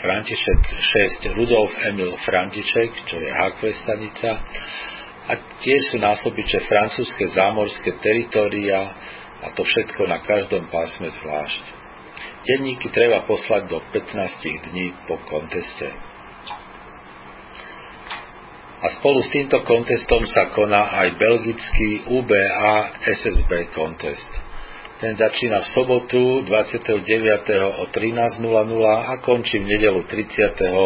František 0.03 0.61
6 1.29 1.37
Rudolf 1.37 1.71
Emil 1.85 2.17
František, 2.25 2.91
čo 3.07 3.21
je 3.21 3.31
HQ 3.31 3.61
stanica, 3.85 4.31
a 5.25 5.33
tiež 5.61 5.81
sú 5.93 5.97
násobiče 6.01 6.69
francúzske 6.69 7.31
zámorské 7.33 7.97
teritória 8.03 8.93
a 9.45 9.47
to 9.57 9.65
všetko 9.65 10.05
na 10.09 10.21
každom 10.21 10.69
pásme 10.69 11.09
zvlášť. 11.09 11.84
Denníky 12.45 12.93
treba 12.93 13.25
poslať 13.25 13.73
do 13.73 13.81
15 13.89 14.69
dní 14.69 14.93
po 15.09 15.17
konteste. 15.25 15.89
A 18.85 18.87
spolu 19.01 19.25
s 19.25 19.33
týmto 19.33 19.65
kontestom 19.65 20.29
sa 20.29 20.53
koná 20.53 20.93
aj 20.93 21.17
belgický 21.17 22.05
UBA 22.05 23.01
SSB 23.01 23.73
kontest. 23.73 24.29
Ten 25.01 25.17
začína 25.17 25.65
v 25.65 25.69
sobotu 25.73 26.45
29. 26.45 27.01
o 27.81 27.85
13.00 27.89 28.45
a 28.85 29.15
končí 29.25 29.65
v 29.65 29.81
nedelu 29.81 30.05
30. 30.05 30.85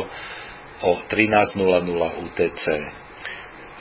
o 0.87 0.91
13.00 1.11 2.23
UTC. 2.23 2.65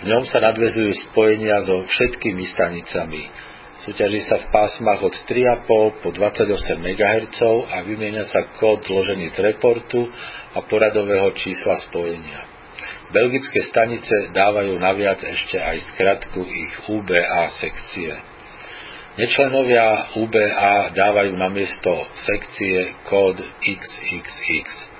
V 0.01 0.03
ňom 0.09 0.25
sa 0.25 0.41
nadvezujú 0.41 1.13
spojenia 1.13 1.61
so 1.61 1.85
všetkými 1.85 2.41
stanicami 2.57 3.29
Súťaží 3.77 4.25
sa 4.25 4.41
v 4.41 4.47
pásmach 4.49 5.05
od 5.05 5.13
3,5 5.29 6.01
po 6.01 6.09
28 6.09 6.49
MHz 6.81 7.39
a 7.69 7.85
vymieňa 7.85 8.25
sa 8.25 8.49
kód 8.57 8.81
zložený 8.89 9.29
z 9.37 9.53
reportu 9.53 10.01
a 10.57 10.65
poradového 10.65 11.29
čísla 11.37 11.77
spojenia. 11.85 12.57
Belgické 13.13 13.63
stanice 13.69 14.33
dávajú 14.33 14.75
naviac 14.81 15.21
ešte 15.21 15.61
aj 15.61 15.93
skratku 15.93 16.41
ich 16.41 16.73
UBA 16.89 17.43
sekcie. 17.61 18.17
Nečlenovia 19.17 20.13
UBA 20.17 20.93
dávajú 20.97 21.33
na 21.37 21.49
miesto 21.53 21.93
sekcie 22.25 22.97
kód 23.05 23.37
XXX. 23.61 24.96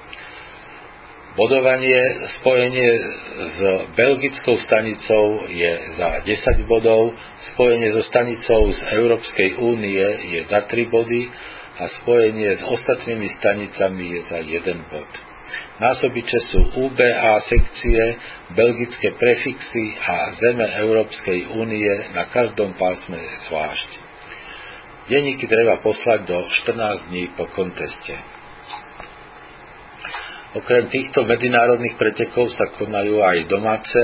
Bodovanie, 1.37 2.01
spojenie 2.41 2.89
s 3.37 3.57
belgickou 3.93 4.57
stanicou 4.57 5.45
je 5.45 5.71
za 5.93 6.25
10 6.25 6.65
bodov, 6.65 7.13
spojenie 7.53 7.93
so 7.93 8.01
stanicou 8.09 8.73
z 8.73 8.81
Európskej 8.97 9.61
únie 9.61 10.01
je 10.33 10.41
za 10.49 10.65
3 10.65 10.89
body 10.89 11.29
a 11.77 11.93
spojenie 12.01 12.57
s 12.57 12.61
ostatnými 12.65 13.29
stanicami 13.37 14.17
je 14.17 14.21
za 14.33 14.41
1 14.41 14.89
bod. 14.89 15.11
Násobiče 15.77 16.41
sú 16.49 16.73
UBA 16.73 17.37
sekcie, 17.45 18.17
belgické 18.57 19.13
prefixy 19.13 19.93
a 19.93 20.33
zeme 20.41 20.65
Európskej 20.65 21.53
únie 21.53 22.17
na 22.17 22.33
každom 22.33 22.73
pásme 22.81 23.21
zvlášť. 23.45 23.89
Denníky 25.05 25.45
treba 25.45 25.85
poslať 25.85 26.19
do 26.25 26.49
14 26.65 27.13
dní 27.13 27.29
po 27.37 27.45
konteste. 27.53 28.36
Okrem 30.57 30.89
týchto 30.89 31.21
medzinárodných 31.21 32.01
pretekov 32.01 32.49
sa 32.49 32.65
konajú 32.81 33.21
aj 33.21 33.45
domáce. 33.45 34.01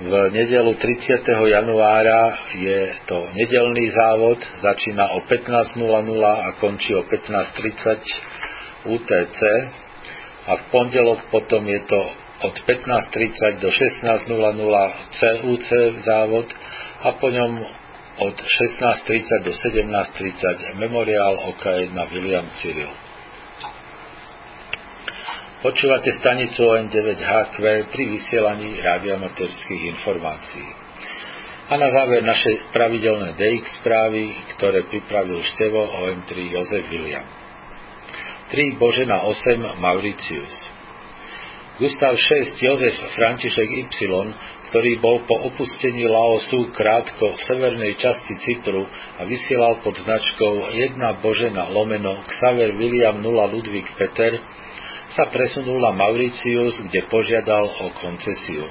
V 0.00 0.12
nedelu 0.32 0.72
30. 0.72 1.20
januára 1.28 2.32
je 2.56 2.96
to 3.04 3.28
nedelný 3.36 3.92
závod, 3.92 4.40
začína 4.64 5.20
o 5.20 5.24
15.00 5.28 5.76
a 6.24 6.48
končí 6.60 6.96
o 6.96 7.04
15.30 7.04 8.88
UTC 8.88 9.40
a 10.48 10.52
v 10.56 10.62
pondelok 10.72 11.28
potom 11.28 11.64
je 11.68 11.80
to 11.84 12.00
od 12.44 12.56
15.30 12.64 13.60
do 13.60 13.68
16.00 13.68 14.32
CUC 15.12 15.68
závod 16.04 16.48
a 17.04 17.08
po 17.20 17.28
ňom 17.28 17.52
od 18.16 18.36
16.30 18.36 19.44
do 19.44 19.52
17.30 19.52 20.80
Memoriál 20.80 21.36
OK1 21.52 21.96
William 22.16 22.48
Cyril. 22.60 23.05
Počúvate 25.56 26.12
stanicu 26.20 26.68
ON9HQ 26.68 27.88
pri 27.88 28.04
vysielaní 28.12 28.76
radioamaterských 28.76 29.88
informácií. 29.88 30.68
A 31.72 31.80
na 31.80 31.88
záver 31.88 32.20
naše 32.20 32.60
pravidelné 32.76 33.32
DX 33.40 33.80
správy, 33.80 34.36
ktoré 34.52 34.84
pripravil 34.84 35.40
števo 35.40 35.80
OM3 35.80 36.30
Jozef 36.52 36.84
William. 36.92 37.24
3 38.52 38.76
Božena 38.76 39.24
8 39.24 39.80
Mauritius. 39.80 40.52
Gustav 41.80 42.20
VI 42.20 42.52
Jozef 42.60 42.96
František 43.16 43.68
Y, 43.80 44.12
ktorý 44.68 44.92
bol 45.00 45.24
po 45.24 45.40
opustení 45.40 46.04
Laosu 46.04 46.68
krátko 46.76 47.32
v 47.32 47.40
severnej 47.48 47.96
časti 47.96 48.36
Cypru 48.44 48.84
a 49.16 49.24
vysielal 49.24 49.80
pod 49.80 49.96
značkou 50.04 50.68
1 50.68 51.00
Božena 51.24 51.72
lomeno 51.72 52.20
Xaver 52.28 52.76
William 52.76 53.24
0 53.24 53.24
Ludvík 53.56 53.88
Peter, 53.96 54.36
sa 55.14 55.30
presunul 55.30 55.78
na 55.78 55.94
Mauritius, 55.94 56.82
kde 56.90 57.06
požiadal 57.06 57.70
o 57.70 57.86
koncesiu. 58.02 58.66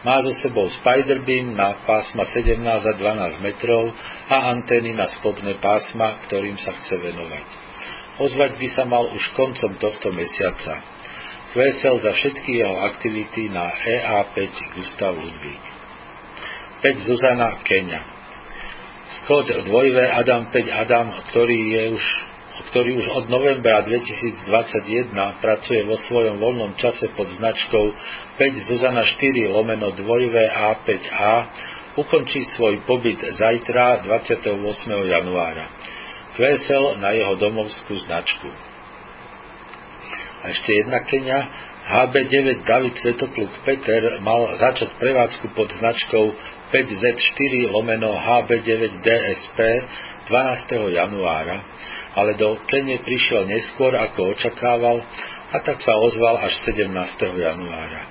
Má 0.00 0.16
so 0.24 0.32
sebou 0.40 0.64
Spiderbeam 0.80 1.52
na 1.52 1.84
pásma 1.84 2.24
17 2.24 2.56
a 2.64 2.92
12 2.96 3.44
metrov 3.44 3.92
a 4.32 4.48
antény 4.48 4.96
na 4.96 5.04
spodné 5.12 5.60
pásma, 5.60 6.24
ktorým 6.24 6.56
sa 6.56 6.72
chce 6.80 6.96
venovať. 6.96 7.48
Ozvať 8.20 8.56
by 8.56 8.68
sa 8.72 8.84
mal 8.88 9.12
už 9.12 9.24
koncom 9.36 9.76
tohto 9.76 10.08
mesiaca. 10.12 10.80
Kvesel 11.52 12.00
za 12.00 12.12
všetky 12.16 12.62
jeho 12.64 12.76
aktivity 12.86 13.52
na 13.52 13.68
EA5 13.76 14.38
Gustav 14.76 15.12
Ludvík. 15.16 15.64
5 16.80 17.06
Zuzana 17.08 17.60
Kenia. 17.64 18.00
Scott 19.20 19.52
2 19.52 19.68
Adam 20.16 20.48
5 20.48 20.70
Adam, 20.70 21.06
ktorý 21.28 21.58
je 21.76 21.82
už 21.98 22.04
ktorý 22.68 23.00
už 23.00 23.06
od 23.08 23.24
novembra 23.32 23.80
2021 23.86 25.14
pracuje 25.40 25.80
vo 25.88 25.96
svojom 26.04 26.36
voľnom 26.36 26.76
čase 26.76 27.08
pod 27.16 27.32
značkou 27.32 27.84
5 28.36 28.68
Zuzana 28.68 29.06
4 29.06 29.48
lomeno 29.48 29.96
2A5A, 29.96 31.34
ukončí 31.96 32.44
svoj 32.54 32.84
pobyt 32.84 33.20
zajtra 33.20 34.04
28. 34.04 34.60
januára. 35.08 35.66
Kvesel 36.36 37.00
na 37.00 37.10
jeho 37.16 37.34
domovskú 37.40 37.96
značku. 38.06 38.48
A 40.40 40.44
ešte 40.56 40.72
jedna 40.72 41.04
Kenia, 41.04 41.40
HB9 41.90 42.64
David 42.64 42.94
Svetopluk 43.02 43.50
Peter 43.66 44.22
mal 44.22 44.56
začať 44.56 44.94
prevádzku 44.96 45.52
pod 45.52 45.68
značkou 45.74 46.32
5Z4 46.70 47.66
lomeno 47.72 48.14
HB9 48.14 49.02
DSP 49.02 49.58
12. 50.30 50.94
januára, 50.94 51.58
ale 52.14 52.38
do 52.38 52.54
Kene 52.70 53.02
prišiel 53.02 53.50
neskôr 53.50 53.90
ako 53.98 54.38
očakával 54.38 55.02
a 55.50 55.58
tak 55.58 55.82
sa 55.82 55.98
ozval 55.98 56.38
až 56.38 56.54
17. 56.70 56.86
januára. 57.34 58.06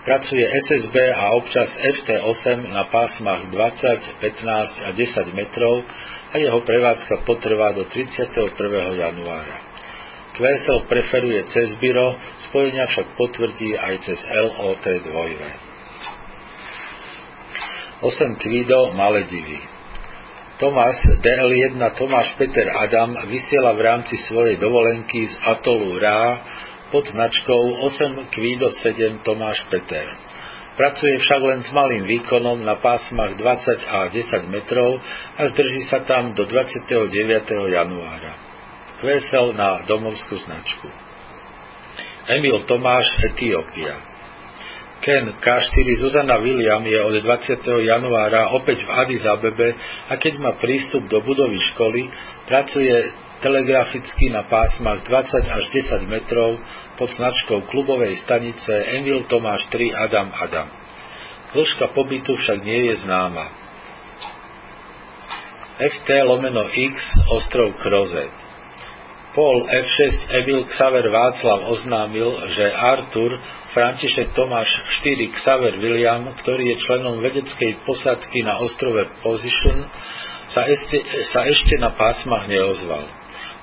Pracuje 0.00 0.48
SSB 0.48 0.96
a 1.12 1.36
občas 1.36 1.68
FT8 1.76 2.72
na 2.72 2.88
pásmach 2.88 3.52
20, 3.52 4.16
15 4.16 4.88
a 4.88 4.96
10 4.96 5.36
metrov 5.36 5.84
a 6.32 6.40
jeho 6.40 6.64
prevádzka 6.64 7.28
potrvá 7.28 7.76
do 7.76 7.84
31. 7.84 8.32
januára. 8.96 9.60
QSL 10.40 10.88
preferuje 10.88 11.44
cez 11.52 11.76
byro, 11.84 12.16
spojenia 12.48 12.88
však 12.88 13.12
potvrdí 13.20 13.76
aj 13.76 14.08
cez 14.08 14.24
LOT 14.24 14.88
2. 15.04 15.04
8 18.08 18.40
Kvido 18.40 18.96
Maledivy 18.96 19.79
Tomás 20.60 21.00
DL1 21.24 21.80
Tomáš 21.96 22.36
Peter 22.36 22.68
Adam 22.68 23.16
vysiela 23.32 23.72
v 23.72 23.80
rámci 23.80 24.20
svojej 24.28 24.60
dovolenky 24.60 25.24
z 25.24 25.36
atolu 25.40 25.96
Rá 25.96 26.36
pod 26.92 27.08
značkou 27.08 27.80
8 27.88 28.28
Kvido 28.28 28.68
7 28.68 29.24
Tomáš 29.24 29.64
Peter. 29.72 30.04
Pracuje 30.76 31.16
však 31.16 31.40
len 31.40 31.60
s 31.64 31.72
malým 31.72 32.04
výkonom 32.04 32.60
na 32.60 32.76
pásmach 32.76 33.40
20 33.40 33.88
a 33.88 34.12
10 34.12 34.52
metrov 34.52 35.00
a 35.40 35.48
zdrží 35.48 35.88
sa 35.88 36.04
tam 36.04 36.36
do 36.36 36.44
29. 36.44 37.08
januára. 37.72 38.32
Kvesel 39.00 39.56
na 39.56 39.88
domovskú 39.88 40.44
značku. 40.44 40.92
Emil 42.36 42.68
Tomáš, 42.68 43.08
Etiópia. 43.32 44.09
Ken 45.00 45.32
K4 45.40 45.86
Zuzana 45.96 46.36
William 46.44 46.84
je 46.84 47.00
od 47.00 47.16
20. 47.24 47.64
januára 47.64 48.52
opäť 48.52 48.84
v 48.84 48.90
Addis 48.92 49.24
Abebe 49.24 49.72
a 50.08 50.12
keď 50.20 50.36
má 50.36 50.52
prístup 50.60 51.08
do 51.08 51.24
budovy 51.24 51.56
školy, 51.72 52.04
pracuje 52.44 52.92
telegraficky 53.40 54.28
na 54.28 54.44
pásmach 54.44 55.00
20 55.08 55.40
až 55.48 55.64
10 55.72 56.04
metrov 56.04 56.60
pod 57.00 57.08
značkou 57.16 57.64
klubovej 57.72 58.20
stanice 58.20 58.68
Emil 59.00 59.24
Tomáš 59.24 59.72
3 59.72 59.88
Adam 59.96 60.28
Adam. 60.36 60.68
Dĺžka 61.56 61.96
pobytu 61.96 62.36
však 62.36 62.60
nie 62.60 62.92
je 62.92 63.00
známa. 63.00 63.56
FT 65.80 66.08
lomeno 66.28 66.68
X 66.68 67.00
ostrov 67.32 67.72
Krozet. 67.80 68.36
Paul 69.32 69.64
F6 69.64 70.28
Emil 70.44 70.68
Xaver 70.68 71.08
Václav 71.08 71.72
oznámil, 71.72 72.52
že 72.52 72.68
Artur 72.68 73.40
František 73.70 74.34
Tomáš 74.34 74.66
IV 75.06 75.30
Xaver 75.30 75.78
William, 75.78 76.26
ktorý 76.34 76.74
je 76.74 76.82
členom 76.82 77.22
vedeckej 77.22 77.86
posadky 77.86 78.42
na 78.42 78.58
ostrove 78.58 78.98
Position, 79.22 79.86
sa 80.50 80.66
ešte, 80.66 80.98
sa 81.30 81.46
ešte 81.46 81.78
na 81.78 81.94
pásmach 81.94 82.50
neozval. 82.50 83.06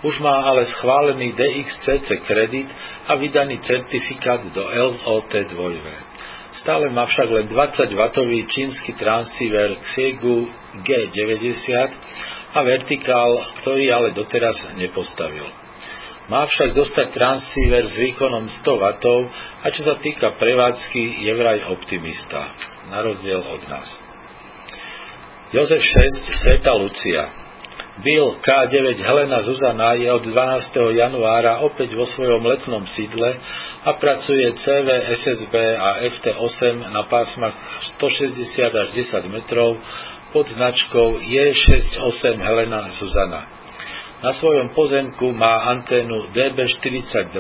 Už 0.08 0.24
má 0.24 0.48
ale 0.48 0.64
schválený 0.72 1.36
DXCC 1.36 2.24
kredit 2.24 2.70
a 3.10 3.20
vydaný 3.20 3.60
certifikát 3.60 4.48
do 4.56 4.64
LOT 4.64 5.28
2. 5.28 6.64
Stále 6.64 6.88
má 6.90 7.04
však 7.04 7.28
len 7.28 7.46
20W 7.52 8.34
čínsky 8.48 8.96
transceiver 8.96 9.76
Xiegu 9.92 10.48
G90 10.88 11.92
a 12.56 12.60
vertikál, 12.64 13.44
ktorý 13.62 13.92
ale 13.92 14.10
doteraz 14.16 14.56
nepostavil. 14.80 15.67
Má 16.28 16.44
však 16.44 16.76
dostať 16.76 17.16
transceiver 17.16 17.88
s 17.88 17.96
výkonom 17.96 18.52
100 18.60 18.68
W 18.68 18.84
a 19.64 19.68
čo 19.72 19.82
sa 19.88 19.96
týka 19.96 20.36
prevádzky, 20.36 21.24
je 21.24 21.32
vraj 21.32 21.64
optimista, 21.72 22.52
na 22.92 23.00
rozdiel 23.00 23.40
od 23.40 23.64
nás. 23.72 23.88
Jozef 25.56 25.80
6, 25.80 26.44
Sveta 26.44 26.76
Lucia. 26.76 27.48
Bill 28.04 28.38
K9 28.44 29.00
Helena 29.00 29.42
Zuzana 29.42 29.96
je 29.96 30.12
od 30.12 30.22
12. 30.22 31.00
januára 31.00 31.66
opäť 31.66 31.96
vo 31.98 32.04
svojom 32.04 32.44
letnom 32.46 32.84
sídle 32.86 33.40
a 33.88 33.96
pracuje 33.96 34.54
CV, 34.54 34.88
SSB 35.24 35.56
a 35.80 36.06
FT8 36.06 36.92
na 36.92 37.08
pásmach 37.10 37.56
160 37.98 38.70
až 38.76 38.88
10 38.94 39.34
metrov 39.34 39.80
pod 40.36 40.46
značkou 40.46 41.24
J68 41.24 42.38
Helena 42.38 42.92
Zuzana. 43.00 43.57
Na 44.18 44.34
svojom 44.34 44.74
pozemku 44.74 45.30
má 45.30 45.70
anténu 45.78 46.34
DB42 46.34 47.38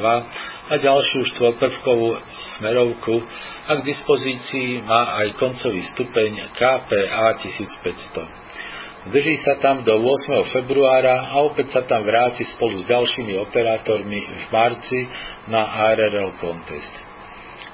a 0.70 0.74
ďalšiu 0.78 1.26
štvorprvkovú 1.34 2.22
smerovku 2.62 3.18
a 3.66 3.82
k 3.82 3.82
dispozícii 3.82 4.86
má 4.86 5.18
aj 5.26 5.42
koncový 5.42 5.82
stupeň 5.98 6.54
KPA 6.54 7.34
1500. 7.34 9.10
Drží 9.10 9.42
sa 9.42 9.58
tam 9.58 9.82
do 9.82 9.98
8. 10.06 10.54
februára 10.54 11.34
a 11.34 11.42
opäť 11.50 11.74
sa 11.74 11.82
tam 11.82 12.06
vráti 12.06 12.46
spolu 12.46 12.86
s 12.86 12.86
ďalšími 12.86 13.34
operátormi 13.42 14.20
v 14.22 14.44
marci 14.54 15.02
na 15.50 15.82
ARRL 15.82 16.38
Contest. 16.38 16.94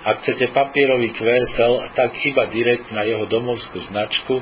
Ak 0.07 0.23
chcete 0.23 0.47
papierový 0.55 1.11
QSL, 1.11 1.91
tak 1.91 2.15
iba 2.23 2.47
direkt 2.47 2.87
na 2.95 3.03
jeho 3.03 3.27
domovskú 3.27 3.83
značku, 3.83 4.39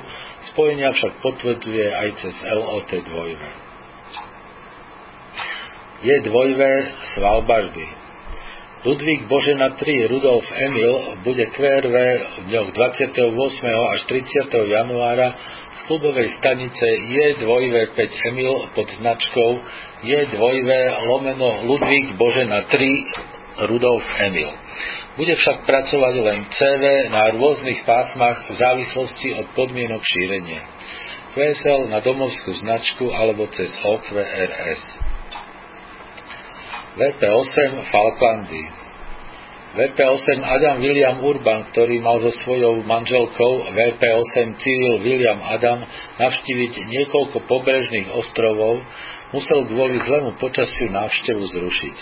spojenia 0.53 0.93
však 0.93 1.17
potvrdzuje 1.17 1.85
aj 1.97 2.09
cez 2.21 2.35
LOT 2.45 2.89
2 2.93 3.70
je 6.01 6.15
dvojvé 6.21 6.73
Svalbardy. 7.13 7.87
Ludvík 8.81 9.29
Božena 9.29 9.77
3 9.77 10.09
Rudolf 10.09 10.49
Emil 10.57 11.21
bude 11.21 11.45
QRV 11.53 11.95
v 12.17 12.37
dňoch 12.49 12.69
28. 12.73 13.29
až 13.69 14.01
30. 14.09 14.73
januára 14.73 15.37
z 15.77 15.79
klubovej 15.85 16.33
stanice 16.41 16.81
J2V5 16.81 17.99
Emil 18.33 18.73
pod 18.73 18.89
značkou 18.89 19.49
J2V 20.01 20.71
lomeno 21.05 21.69
Ludvík 21.69 22.17
Božena 22.17 22.65
3 22.65 23.69
Rudolf 23.69 24.05
Emil. 24.17 24.49
Bude 25.13 25.37
však 25.37 25.69
pracovať 25.69 26.13
len 26.17 26.39
CV 26.49 27.13
na 27.13 27.29
rôznych 27.37 27.85
pásmach 27.85 28.49
v 28.49 28.55
závislosti 28.57 29.45
od 29.45 29.47
podmienok 29.53 30.01
šírenia. 30.01 30.65
QSL 31.37 31.85
na 31.85 32.01
domovskú 32.01 32.57
značku 32.57 33.13
alebo 33.13 33.45
cez 33.53 33.69
OQRS. 33.85 35.00
VP8 36.91 37.87
Falklandy. 37.87 38.63
VP8 39.71 40.43
Adam 40.43 40.83
William 40.83 41.23
Urban, 41.23 41.71
ktorý 41.71 42.03
mal 42.03 42.19
so 42.19 42.35
svojou 42.43 42.83
manželkou 42.83 43.71
VP8 43.71 44.59
Cyril 44.59 44.99
William 44.99 45.39
Adam 45.39 45.79
navštíviť 46.19 46.91
niekoľko 46.91 47.47
pobrežných 47.47 48.11
ostrovov, 48.11 48.83
musel 49.31 49.71
kvôli 49.71 50.03
zlému 50.03 50.35
počasiu 50.35 50.91
návštevu 50.91 51.43
zrušiť. 51.55 51.97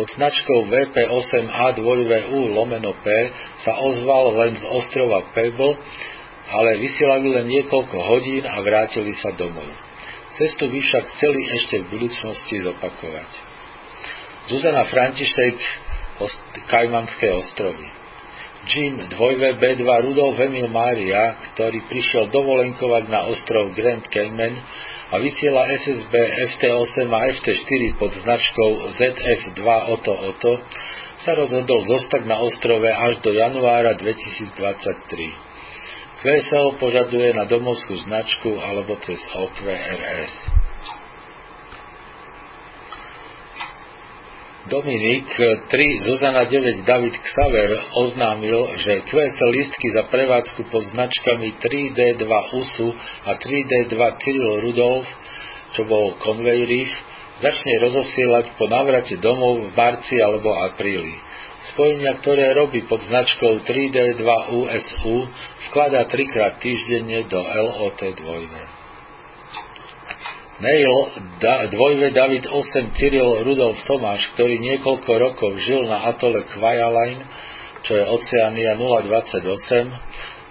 Pod 0.00 0.08
značkou 0.16 0.72
VP8A2VU 0.72 2.48
lomeno 2.56 2.96
P 3.04 3.06
sa 3.60 3.76
ozval 3.76 4.40
len 4.40 4.56
z 4.56 4.64
ostrova 4.64 5.36
Pebble, 5.36 5.76
ale 6.48 6.80
vysielali 6.80 7.28
len 7.28 7.46
niekoľko 7.52 7.96
hodín 8.08 8.48
a 8.48 8.56
vrátili 8.64 9.12
sa 9.20 9.36
domov. 9.36 9.68
Cestu 10.40 10.72
by 10.72 10.80
však 10.80 11.04
chceli 11.12 11.40
ešte 11.60 11.84
v 11.84 12.00
budúcnosti 12.00 12.64
zopakovať. 12.64 13.53
Zuzana 14.44 14.84
František, 14.84 15.56
Kajmanské 16.68 17.32
ostrovy. 17.32 17.88
Jim 18.64 18.96
2B2 19.08 19.84
Rudolf 20.04 20.40
Emil 20.40 20.68
Mária, 20.68 21.36
ktorý 21.52 21.84
prišiel 21.88 22.28
dovolenkovať 22.32 23.04
na 23.12 23.20
ostrov 23.28 23.72
Grand 23.76 24.04
Cayman 24.08 24.56
a 25.12 25.20
vysiela 25.20 25.68
SSB 25.68 26.14
FT8 26.56 27.08
a 27.12 27.20
FT4 27.36 27.82
pod 28.00 28.12
značkou 28.12 28.70
ZF2 29.00 29.64
Oto 29.96 30.12
Oto, 30.12 30.52
sa 31.24 31.34
rozhodol 31.36 31.84
zostať 31.88 32.26
na 32.28 32.36
ostrove 32.40 32.88
až 32.88 33.20
do 33.24 33.32
januára 33.36 33.94
2023. 33.96 36.24
QSL 36.24 36.80
požaduje 36.80 37.36
na 37.36 37.44
domovskú 37.44 37.96
značku 38.00 38.56
alebo 38.60 38.96
cez 39.04 39.20
OQRS. 39.28 40.63
Dominik 44.64 45.28
3 45.68 46.08
Zuzana 46.08 46.48
9 46.48 46.88
David 46.88 47.12
Xaver 47.20 47.68
oznámil, 48.00 48.80
že 48.80 49.04
QSL 49.04 49.52
listky 49.52 49.92
za 49.92 50.08
prevádzku 50.08 50.72
pod 50.72 50.88
značkami 50.88 51.60
3D2 51.60 52.24
USU 52.56 52.88
a 53.28 53.36
3D2 53.36 53.92
Cyril 54.24 54.64
Rudolf, 54.64 55.04
čo 55.76 55.84
bol 55.84 56.16
Conway 56.16 56.64
Reef, 56.64 56.88
začne 57.44 57.76
rozosielať 57.84 58.56
po 58.56 58.64
návrate 58.64 59.20
domov 59.20 59.68
v 59.68 59.76
marci 59.76 60.16
alebo 60.16 60.56
apríli. 60.56 61.12
Spojenia, 61.76 62.16
ktoré 62.24 62.56
robí 62.56 62.88
pod 62.88 63.04
značkou 63.04 63.68
3D2 63.68 64.24
USU, 64.64 65.28
vkladá 65.68 66.08
trikrát 66.08 66.56
týždenne 66.56 67.28
do 67.28 67.36
LOT 67.36 68.00
2. 68.00 68.83
Neil 70.64 70.96
da, 71.44 71.68
dvojve 71.68 72.08
David 72.16 72.48
8 72.48 72.96
Cyril 72.96 73.44
Rudolf 73.44 73.84
Tomáš, 73.84 74.32
ktorý 74.32 74.56
niekoľko 74.64 75.12
rokov 75.12 75.60
žil 75.60 75.84
na 75.84 76.08
atole 76.08 76.40
Kvajaline, 76.48 77.20
čo 77.84 78.00
je 78.00 78.04
Oceania 78.08 78.72
028, 78.80 79.44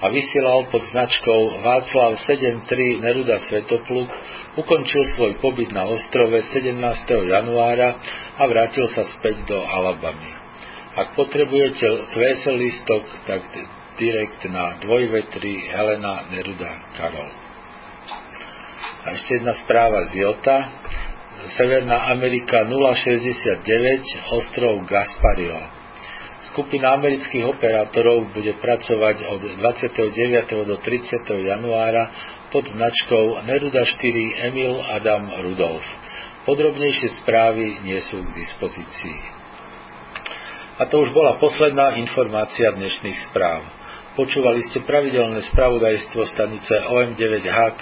a 0.03 0.05
vysielal 0.13 0.69
pod 0.69 0.85
značkou 0.85 1.65
Václav 1.65 2.21
73 2.29 3.01
Neruda 3.01 3.41
Svetopluk, 3.41 4.11
ukončil 4.53 5.01
svoj 5.17 5.41
pobyt 5.41 5.73
na 5.73 5.89
ostrove 5.89 6.37
17. 6.45 6.77
januára 7.09 7.97
a 8.37 8.43
vrátil 8.45 8.85
sa 8.93 9.01
späť 9.17 9.49
do 9.49 9.57
Alabamy. 9.65 10.29
Ak 10.93 11.17
potrebujete 11.17 12.13
kvésel 12.13 12.61
listok, 12.61 13.01
tak 13.25 13.41
direkt 13.97 14.45
na 14.45 14.77
2v3 14.77 15.41
Helena 15.73 16.29
Neruda 16.29 16.93
Karol. 17.01 17.42
A 19.03 19.19
ešte 19.19 19.43
jedna 19.43 19.51
správa 19.59 20.07
z 20.15 20.23
Jota. 20.23 20.57
Severná 21.59 22.07
Amerika 22.07 22.63
069, 22.63 23.67
ostrov 24.31 24.79
Gasparilla. 24.87 25.75
Skupina 26.55 26.95
amerických 26.95 27.43
operátorov 27.43 28.31
bude 28.31 28.55
pracovať 28.63 29.27
od 29.27 29.41
29. 29.59 30.67
do 30.67 30.75
30. 30.79 31.19
januára 31.23 32.03
pod 32.47 32.63
značkou 32.63 33.43
Neruda 33.43 33.83
4 33.83 34.47
Emil 34.51 34.79
Adam 34.79 35.27
Rudolf. 35.51 35.83
Podrobnejšie 36.47 37.23
správy 37.23 37.83
nie 37.83 37.99
sú 38.07 38.23
k 38.23 38.35
dispozícii. 38.39 39.19
A 40.79 40.87
to 40.87 41.03
už 41.03 41.11
bola 41.11 41.39
posledná 41.43 41.99
informácia 41.99 42.71
dnešných 42.71 43.31
správ. 43.31 43.67
Počúvali 44.13 44.61
ste 44.69 44.85
pravidelné 44.85 45.41
spravodajstvo 45.49 46.21
stanice 46.29 46.85
OM9HQ 46.85 47.81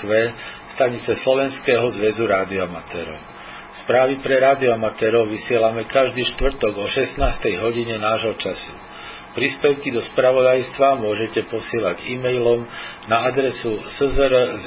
stanice 0.71 1.11
Slovenského 1.19 1.83
zväzu 1.91 2.23
rádioamatérov. 2.23 3.19
Správy 3.83 4.23
pre 4.23 4.39
rádioamatérov 4.39 5.27
vysielame 5.27 5.83
každý 5.91 6.23
štvrtok 6.31 6.79
o 6.79 6.87
16. 6.87 7.19
hodine 7.59 7.99
nášho 7.99 8.39
času. 8.39 8.75
Príspevky 9.35 9.91
do 9.91 9.99
spravodajstva 9.99 11.03
môžete 11.03 11.51
posielať 11.51 12.07
e-mailom 12.07 12.63
na 13.11 13.27
adresu 13.27 13.75
szr.sk. 13.99 14.63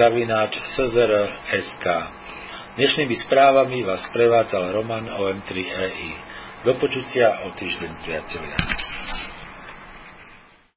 Dnešnými 2.77 3.17
správami 3.25 3.89
vás 3.89 4.05
prevádzal 4.13 4.69
Roman 4.77 5.09
OM3EI. 5.09 6.13
Do 6.61 6.77
počutia 6.77 7.49
o 7.49 7.57
týždeň, 7.57 7.93
priatelia. 8.05 8.57